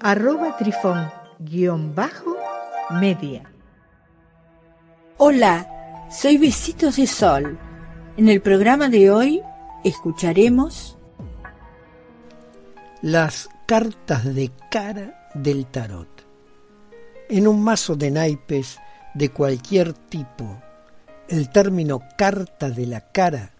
arroba 0.00 0.56
trifón-media. 0.56 3.42
Hola, 5.18 6.06
soy 6.10 6.38
Besitos 6.38 6.96
de 6.96 7.06
Sol. 7.06 7.58
En 8.16 8.28
el 8.28 8.40
programa 8.40 8.88
de 8.88 9.10
hoy 9.10 9.42
escucharemos 9.84 10.96
las 13.02 13.50
cartas 13.66 14.34
de 14.34 14.50
cara 14.70 15.28
del 15.34 15.66
tarot. 15.66 16.08
En 17.28 17.46
un 17.48 17.62
mazo 17.62 17.96
de 17.96 18.10
naipes 18.10 18.78
de 19.14 19.28
cualquier 19.30 19.92
tipo, 19.92 20.62
el 21.28 21.50
término 21.50 22.00
carta 22.16 22.70
de 22.70 22.86
la 22.86 23.00
cara, 23.00 23.50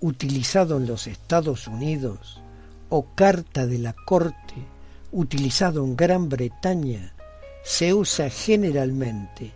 utilizado 0.00 0.76
en 0.78 0.86
los 0.86 1.06
Estados 1.06 1.68
Unidos, 1.68 2.42
o 2.88 3.14
carta 3.14 3.66
de 3.66 3.78
la 3.78 3.92
corte, 3.92 4.66
utilizado 5.12 5.84
en 5.84 5.94
Gran 5.94 6.28
Bretaña, 6.28 7.14
se 7.62 7.94
usa 7.94 8.28
generalmente 8.30 9.52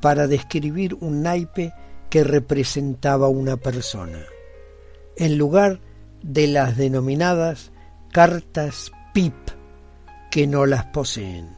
para 0.00 0.26
describir 0.26 0.94
un 1.00 1.22
naipe 1.22 1.72
que 2.08 2.22
representaba 2.22 3.28
una 3.28 3.56
persona, 3.56 4.24
en 5.16 5.36
lugar 5.36 5.80
de 6.22 6.46
las 6.46 6.76
denominadas 6.76 7.72
cartas 8.12 8.92
PIP, 9.12 9.34
que 10.30 10.46
no 10.46 10.66
las 10.66 10.84
poseen. 10.86 11.56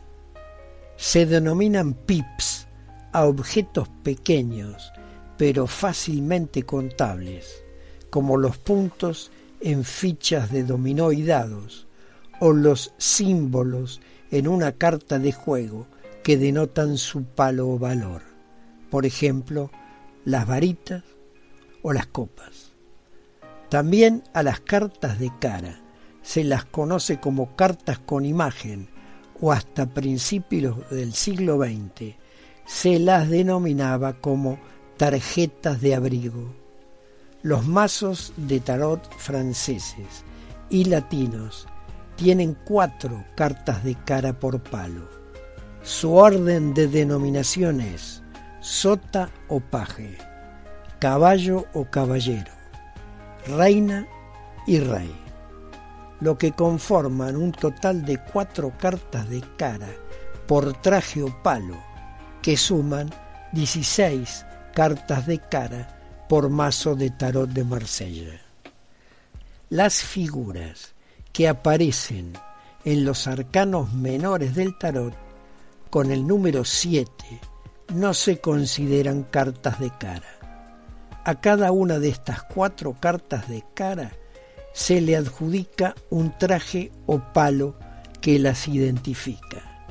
Se 0.97 1.27
denominan 1.27 1.95
PIPs 1.95 2.67
a 3.12 3.27
objetos 3.27 3.89
pequeños, 4.03 4.93
pero 5.37 5.67
fácilmente 5.67 6.62
contables, 6.65 7.62
como 8.11 8.37
los 8.37 8.59
puntos 8.59 9.31
en 9.61 9.84
fichas 9.84 10.51
de 10.51 10.65
dominó 10.65 11.12
y 11.12 11.25
dados, 11.25 11.87
o 12.41 12.52
los 12.52 12.92
símbolos 12.98 14.00
en 14.30 14.48
una 14.48 14.72
carta 14.72 15.19
de 15.19 15.33
juego 15.33 15.86
que 16.22 16.36
denotan 16.36 16.98
su 16.98 17.24
palo 17.24 17.69
o 17.69 17.78
valor, 17.78 18.22
por 18.91 19.06
ejemplo, 19.06 19.70
las 20.24 20.47
varitas 20.47 21.05
o 21.82 21.92
las 21.92 22.06
copas. 22.06 22.72
También 23.69 24.24
a 24.34 24.42
las 24.42 24.60
cartas 24.60 25.19
de 25.19 25.30
cara 25.41 25.80
se 26.22 26.44
las 26.44 26.64
conoce 26.64 27.20
como 27.20 27.55
cartas 27.56 27.98
con 27.98 28.24
imagen 28.24 28.88
o 29.41 29.52
hasta 29.52 29.86
principios 29.86 30.91
del 30.91 31.14
siglo 31.14 31.58
XX 31.58 32.16
se 32.66 32.98
las 32.98 33.28
denominaba 33.28 34.14
como 34.20 34.58
tarjetas 34.97 35.80
de 35.80 35.94
abrigo. 35.94 36.54
Los 37.42 37.66
mazos 37.66 38.32
de 38.36 38.60
tarot 38.60 39.12
franceses 39.16 40.25
y 40.69 40.84
latinos 40.84 41.66
tienen 42.20 42.52
cuatro 42.52 43.24
cartas 43.34 43.82
de 43.82 43.94
cara 43.94 44.38
por 44.38 44.62
palo. 44.62 45.08
Su 45.82 46.12
orden 46.12 46.75
de 46.75 46.86
denominación 46.86 47.81
es 47.81 48.22
sota 48.60 49.31
o 49.48 49.58
paje, 49.60 50.19
caballo 50.98 51.64
o 51.72 51.86
caballero, 51.86 52.53
reina 53.47 54.06
y 54.66 54.80
rey, 54.80 55.10
lo 56.20 56.36
que 56.36 56.53
conforman 56.53 57.36
un 57.36 57.53
total 57.53 58.04
de 58.04 58.19
cuatro 58.19 58.70
cartas 58.78 59.26
de 59.30 59.41
cara 59.56 59.88
por 60.47 60.75
traje 60.82 61.22
o 61.22 61.34
palo, 61.42 61.78
que 62.42 62.59
suman 62.59 63.09
16 63.53 64.44
cartas 64.75 65.26
de 65.26 65.38
cara 65.38 66.26
por 66.28 66.50
mazo 66.50 66.94
de 66.94 67.09
tarot 67.09 67.48
de 67.48 67.64
Marsella. 67.64 68.38
Las 69.70 70.03
figuras 70.03 71.00
que 71.32 71.48
aparecen 71.48 72.32
en 72.84 73.04
los 73.04 73.26
arcanos 73.26 73.92
menores 73.92 74.54
del 74.54 74.76
tarot 74.78 75.14
con 75.91 76.10
el 76.10 76.26
número 76.26 76.64
7 76.64 77.12
no 77.94 78.14
se 78.14 78.41
consideran 78.41 79.24
cartas 79.24 79.80
de 79.80 79.91
cara. 79.91 80.38
A 81.24 81.41
cada 81.41 81.72
una 81.72 81.98
de 81.98 82.08
estas 82.08 82.42
cuatro 82.42 82.96
cartas 82.98 83.48
de 83.48 83.64
cara 83.74 84.12
se 84.72 85.00
le 85.00 85.16
adjudica 85.16 85.94
un 86.08 86.36
traje 86.38 86.92
o 87.06 87.18
palo 87.18 87.76
que 88.20 88.38
las 88.38 88.68
identifica. 88.68 89.86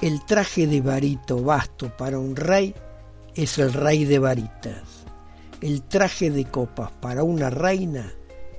El 0.00 0.24
traje 0.26 0.66
de 0.66 0.80
varito 0.80 1.42
basto 1.42 1.96
para 1.96 2.18
un 2.18 2.36
rey 2.36 2.74
es 3.34 3.58
el 3.58 3.72
rey 3.72 4.04
de 4.04 4.18
varitas. 4.18 4.82
El 5.60 5.82
traje 5.82 6.30
de 6.30 6.44
copas 6.44 6.92
para 7.00 7.24
una 7.24 7.50
reina 7.50 8.12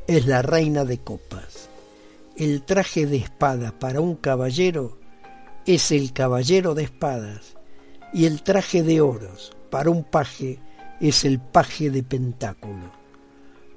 es 0.08 0.26
la 0.26 0.42
reina 0.42 0.84
de 0.84 0.98
copas 0.98 1.59
el 2.40 2.64
traje 2.64 3.06
de 3.06 3.18
espada 3.18 3.78
para 3.78 4.00
un 4.00 4.16
caballero 4.16 4.98
es 5.66 5.92
el 5.92 6.14
caballero 6.14 6.74
de 6.74 6.84
espadas 6.84 7.58
y 8.14 8.26
el 8.26 8.44
traje 8.44 8.82
de 8.82 9.02
oros 9.02 9.58
para 9.70 9.90
un 9.90 10.06
paje 10.06 10.58
es 11.02 11.26
el 11.26 11.40
paje 11.40 11.90
de 11.90 12.02
pentáculo. 12.02 12.94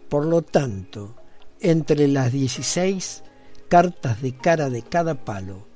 Por 0.08 0.26
lo 0.26 0.42
tanto, 0.42 1.16
entre 1.58 2.06
las 2.06 2.30
16 2.30 3.24
cartas 3.68 4.22
de 4.22 4.36
cara 4.36 4.70
de 4.70 4.82
cada 4.82 5.24
palo, 5.24 5.66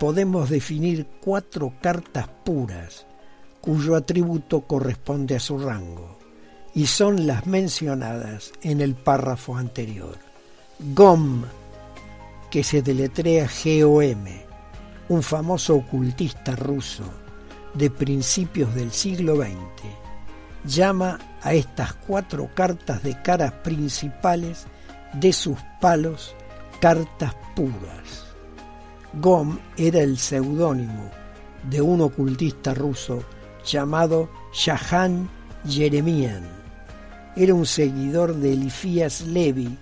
podemos 0.00 0.50
definir 0.50 1.06
cuatro 1.20 1.72
cartas 1.80 2.28
puras, 2.44 3.06
cuyo 3.60 3.94
atributo 3.94 4.62
corresponde 4.62 5.36
a 5.36 5.40
su 5.40 5.56
rango, 5.56 6.18
y 6.74 6.86
son 6.86 7.28
las 7.28 7.46
mencionadas 7.46 8.50
en 8.62 8.80
el 8.80 8.96
párrafo 8.96 9.56
anterior. 9.56 10.18
Gom 10.80 11.44
que 12.54 12.62
se 12.62 12.82
deletrea 12.82 13.48
GOM, 13.48 14.26
un 15.08 15.24
famoso 15.24 15.74
ocultista 15.74 16.54
ruso 16.54 17.02
de 17.74 17.90
principios 17.90 18.72
del 18.76 18.92
siglo 18.92 19.34
XX, 19.34 19.52
llama 20.64 21.18
a 21.42 21.52
estas 21.52 21.94
cuatro 21.94 22.48
cartas 22.54 23.02
de 23.02 23.20
caras 23.22 23.50
principales 23.64 24.68
de 25.14 25.32
sus 25.32 25.58
palos 25.80 26.36
cartas 26.80 27.34
puras. 27.56 28.24
Gom 29.14 29.58
era 29.76 30.02
el 30.02 30.16
seudónimo 30.16 31.10
de 31.68 31.82
un 31.82 32.02
ocultista 32.02 32.72
ruso 32.72 33.24
llamado 33.66 34.30
Shahan 34.52 35.28
Yeremian. 35.64 36.46
Era 37.34 37.52
un 37.52 37.66
seguidor 37.66 38.36
de 38.36 38.52
Elifías 38.52 39.22
Levi, 39.22 39.76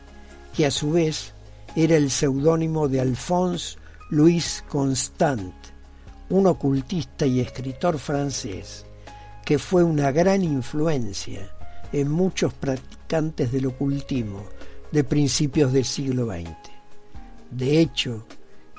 que 0.57 0.65
a 0.65 0.71
su 0.71 0.93
vez 0.93 1.32
era 1.75 1.97
el 1.97 2.11
seudónimo 2.11 2.89
de 2.89 3.01
Alphonse 3.01 3.79
Louis 4.11 4.63
Constant, 4.69 5.55
un 6.29 6.47
ocultista 6.47 7.27
y 7.27 7.41
escritor 7.41 7.99
francés 7.99 8.85
que 9.45 9.59
fue 9.59 9.83
una 9.83 10.13
gran 10.13 10.45
influencia 10.45 11.51
en 11.93 12.11
muchos 12.11 12.53
practicantes 12.55 13.53
del 13.53 13.67
ocultismo 13.67 14.45
de 14.93 15.05
principios 15.05 15.73
del 15.73 15.85
siglo 15.85 16.27
XX. 16.27 16.51
De 17.51 17.81
hecho, 17.81 18.27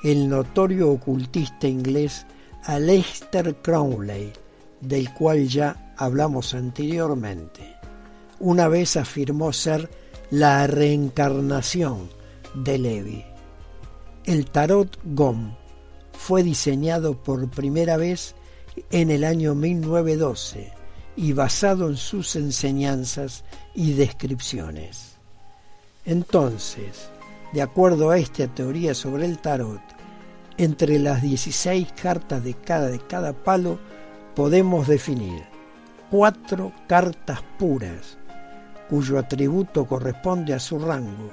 el 0.02 0.28
notorio 0.28 0.90
ocultista 0.90 1.68
inglés 1.68 2.26
Aleister 2.64 3.56
Crowley, 3.56 4.32
del 4.80 5.12
cual 5.12 5.48
ya 5.48 5.94
hablamos 5.96 6.54
anteriormente, 6.54 7.76
una 8.40 8.68
vez 8.68 8.96
afirmó 8.96 9.52
ser 9.52 9.90
la 10.30 10.66
reencarnación 10.66 12.08
de 12.54 12.78
Levi. 12.78 13.24
El 14.24 14.46
tarot 14.46 14.98
GOM 15.04 15.54
fue 16.12 16.42
diseñado 16.42 17.22
por 17.22 17.48
primera 17.50 17.96
vez 17.96 18.34
en 18.90 19.10
el 19.10 19.24
año 19.24 19.54
1912 19.54 20.72
y 21.16 21.32
basado 21.32 21.88
en 21.88 21.96
sus 21.96 22.34
enseñanzas 22.36 23.44
y 23.74 23.92
descripciones. 23.92 25.16
Entonces, 26.04 27.10
de 27.52 27.62
acuerdo 27.62 28.10
a 28.10 28.18
esta 28.18 28.46
teoría 28.48 28.94
sobre 28.94 29.26
el 29.26 29.38
tarot, 29.38 29.80
entre 30.56 30.98
las 30.98 31.22
16 31.22 31.92
cartas 32.00 32.42
de 32.44 32.54
cada, 32.54 32.88
de 32.88 32.98
cada 33.00 33.32
palo 33.32 33.78
podemos 34.34 34.86
definir 34.86 35.42
cuatro 36.10 36.72
cartas 36.86 37.40
puras, 37.58 38.18
cuyo 38.88 39.18
atributo 39.18 39.86
corresponde 39.86 40.54
a 40.54 40.60
su 40.60 40.78
rango, 40.78 41.30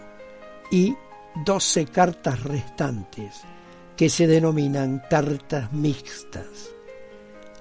y 0.71 0.95
12 1.35 1.85
cartas 1.85 2.43
restantes, 2.43 3.41
que 3.95 4.09
se 4.09 4.27
denominan 4.27 5.01
cartas 5.09 5.71
mixtas. 5.71 6.71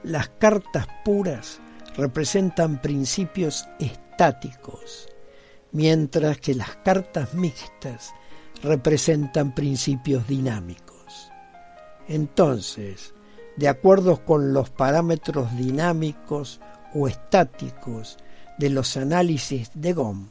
Las 0.03 0.29
cartas 0.29 0.87
puras 1.05 1.61
representan 1.97 2.81
principios 2.81 3.69
estáticos, 3.79 5.09
mientras 5.73 6.39
que 6.39 6.55
las 6.55 6.77
cartas 6.77 7.35
mixtas 7.35 8.13
representan 8.63 9.55
principios 9.55 10.27
dinámicos. 10.27 11.31
Entonces, 12.09 13.15
de 13.57 13.69
acuerdo 13.69 14.25
con 14.25 14.53
los 14.53 14.71
parámetros 14.71 15.57
dinámicos 15.57 16.61
o 16.95 17.07
estáticos 17.07 18.19
de 18.59 18.71
los 18.71 18.97
análisis 18.97 19.71
de 19.75 19.93
GOM, 19.93 20.29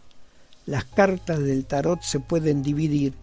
las 0.65 0.85
cartas 0.85 1.39
del 1.39 1.65
tarot 1.65 2.01
se 2.01 2.19
pueden 2.19 2.61
dividir 2.61 3.13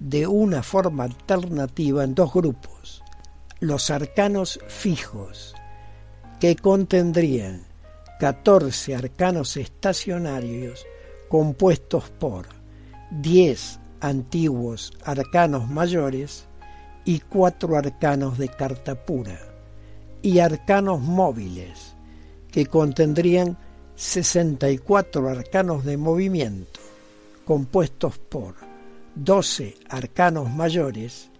de 0.00 0.26
una 0.26 0.62
forma 0.62 1.04
alternativa 1.04 2.02
en 2.02 2.14
dos 2.14 2.32
grupos. 2.32 3.02
Los 3.60 3.90
arcanos 3.90 4.58
fijos, 4.66 5.54
que 6.40 6.56
contendrían 6.56 7.62
14 8.18 8.96
arcanos 8.96 9.58
estacionarios 9.58 10.86
compuestos 11.28 12.10
por 12.18 12.46
10 13.10 13.78
antiguos 14.00 14.92
arcanos 15.04 15.68
mayores 15.68 16.46
y 17.04 17.20
4 17.20 17.76
arcanos 17.76 18.38
de 18.38 18.48
carta 18.48 18.94
pura, 18.94 19.38
y 20.22 20.38
arcanos 20.38 21.00
móviles, 21.00 21.94
que 22.50 22.66
contendrían 22.66 23.58
64 23.96 25.28
arcanos 25.28 25.84
de 25.84 25.98
movimiento, 25.98 26.80
compuestos 27.44 28.16
por 28.16 28.69
12 29.14 29.76
arcanos 29.88 30.50
mayores 30.50 31.30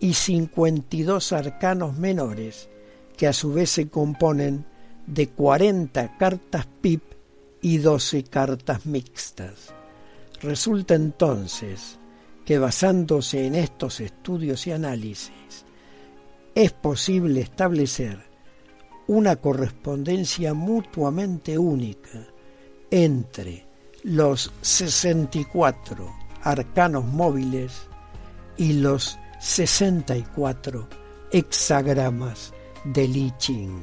y 0.00 0.14
52 0.14 1.32
arcanos 1.32 1.96
menores, 1.96 2.68
que 3.16 3.26
a 3.26 3.32
su 3.32 3.52
vez 3.52 3.70
se 3.70 3.88
componen 3.88 4.66
de 5.06 5.28
40 5.28 6.16
cartas 6.16 6.66
PIP 6.80 7.02
y 7.62 7.78
12 7.78 8.24
cartas 8.24 8.86
mixtas. 8.86 9.74
Resulta 10.42 10.94
entonces 10.94 11.98
que 12.44 12.58
basándose 12.58 13.46
en 13.46 13.54
estos 13.54 14.00
estudios 14.00 14.66
y 14.66 14.72
análisis, 14.72 15.64
es 16.54 16.72
posible 16.72 17.40
establecer 17.40 18.18
una 19.06 19.36
correspondencia 19.36 20.54
mutuamente 20.54 21.56
única 21.58 22.26
entre 22.90 23.66
los 24.02 24.52
64 24.60 26.23
arcanos 26.44 27.04
móviles 27.04 27.88
y 28.56 28.74
los 28.74 29.18
64 29.40 30.86
hexagramas 31.32 32.52
de 32.84 33.08
Li 33.08 33.32
Ching. 33.38 33.82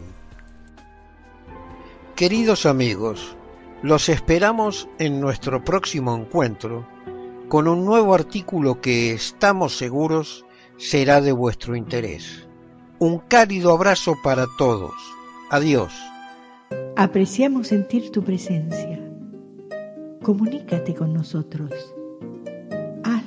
Queridos 2.16 2.66
amigos, 2.66 3.36
los 3.82 4.08
esperamos 4.10 4.88
en 5.00 5.20
nuestro 5.20 5.64
próximo 5.64 6.16
encuentro 6.16 6.88
con 7.50 7.68
un 7.68 7.84
nuevo 7.84 8.14
artículo 8.14 8.80
que 8.80 9.12
estamos 9.14 9.76
seguros 9.76 10.46
será 10.78 11.20
de 11.20 11.32
vuestro 11.32 11.76
interés. 11.76 12.48
Un 13.00 13.18
cálido 13.20 13.74
abrazo 13.74 14.16
para 14.24 14.46
todos. 14.58 14.94
Adiós. 15.50 15.92
Apreciamos 16.96 17.68
sentir 17.68 18.12
tu 18.12 18.24
presencia. 18.24 19.00
Comunícate 20.22 20.94
con 20.94 21.14
nosotros 21.14 21.74